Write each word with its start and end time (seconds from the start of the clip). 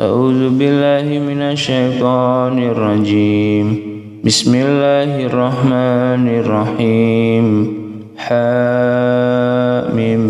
أعوذ 0.00 0.58
بالله 0.58 1.18
من 1.24 1.42
الشيطان 1.42 2.58
الرجيم. 2.58 3.78
بسم 4.24 4.54
الله 4.54 5.26
الرحمن 5.26 6.28
الرحيم. 6.28 7.74
حامم 8.16 10.24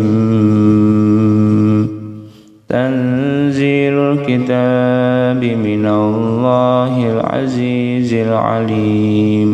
تنزيل 2.69 3.93
الكتاب 3.93 5.43
من 5.43 5.85
الله 5.85 7.11
العزيز 7.11 8.13
العليم. 8.13 9.49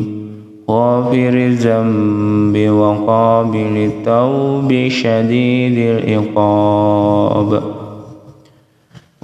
غافر 0.69 1.33
الذنب 1.33 2.69
وقابل 2.69 3.89
التوب 3.89 4.87
شديد 4.89 5.77
العقاب. 5.77 7.82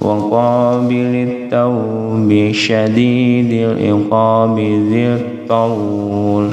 وقابل 0.00 1.28
التوب 1.28 2.52
شديد 2.52 3.52
العقاب 3.52 4.58
ذي 4.58 5.06
الطول. 5.06 6.48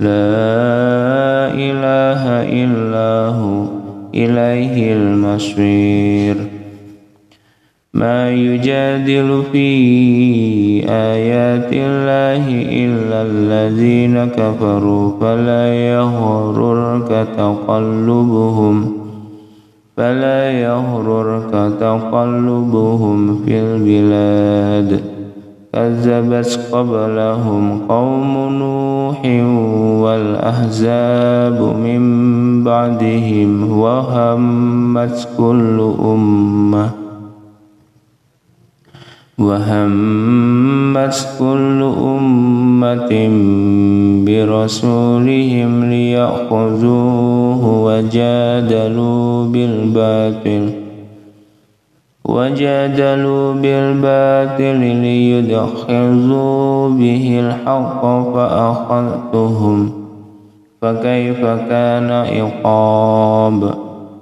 لا 0.00 1.54
إله 1.54 2.22
إلا 2.64 3.36
هو 3.36 3.64
إليه 4.14 4.92
المصير. 4.92 6.36
ما 7.94 8.30
يجادل 8.30 9.42
في 9.52 9.68
آيات 10.88 11.72
الله 11.72 12.44
إلا 12.84 13.22
الذين 13.22 14.24
كفروا 14.24 15.12
فلا 15.20 15.74
يغررك 15.74 17.28
تقلبهم. 17.36 18.92
فلا 20.00 20.50
يغررك 20.50 21.72
تقلبهم 21.80 23.44
في 23.44 23.60
البلاد. 23.60 25.00
كذبت 25.72 26.68
قبلهم 26.72 27.78
قوم 27.88 28.52
نوح 28.58 29.20
والأحزاب 30.02 31.62
من 31.84 32.02
بعدهم 32.64 33.78
وهمت 33.78 35.28
كل 35.38 35.92
أمة. 36.04 36.90
وهمت 39.38 41.28
كل 41.38 41.92
أمة 42.02 43.28
برسولهم 44.40 45.90
ليأخذوه 45.90 47.82
وجادلوا 47.84 49.44
بالباطل 49.44 50.70
وجادلوا 52.24 53.54
بالباطل 53.54 54.80
ليدخلوا 55.04 56.88
به 56.88 57.40
الحق 57.44 58.02
فأخذتهم 58.34 59.92
فكيف 60.82 61.40
كان 61.44 62.10
عقاب؟ 62.10 63.89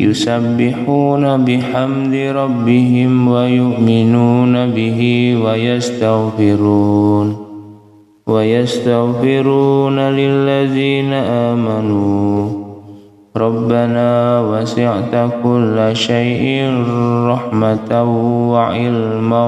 يسبحون 0.00 1.44
بحمد 1.44 2.14
ربهم 2.14 3.28
ويؤمنون 3.28 4.70
به 4.70 5.00
ويستغفرون 5.44 7.36
ويستغفرون 8.26 9.98
للذين 9.98 11.12
آمنوا 11.12 12.48
ربنا 13.36 14.40
وسعت 14.40 15.30
كل 15.42 15.90
شيء 15.92 16.70
رحمة 17.26 18.04
وعلما 18.52 19.44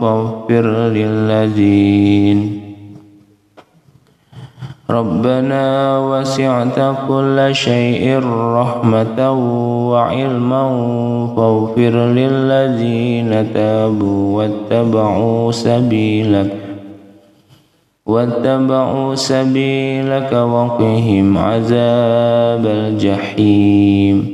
فاغفر 0.00 0.88
للذين 0.88 2.63
ربنا 4.90 5.98
وسعت 5.98 6.96
كل 7.08 7.48
شيء 7.52 8.20
رحمة 8.28 9.32
وعلما 9.90 10.64
فاغفر 11.36 11.94
للذين 12.12 13.52
تابوا 13.54 14.36
واتبعوا 14.36 15.52
سبيلك 15.52 16.52
واتبعوا 18.06 19.14
سبيلك 19.14 20.32
وقهم 20.32 21.38
عذاب 21.38 22.66
الجحيم 22.66 24.33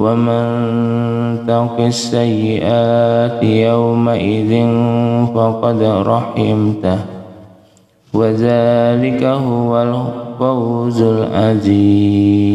ومن 0.00 0.44
تق 1.46 1.76
السيئات 1.80 3.42
يومئذ 3.42 4.52
فقد 5.34 5.82
رحمته 5.82 6.98
وذلك 8.14 9.22
هو 9.24 9.82
الفوز 9.82 11.02
العظيم 11.02 12.50